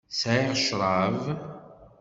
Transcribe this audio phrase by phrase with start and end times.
[0.19, 1.19] Sɛiɣ ccṛab.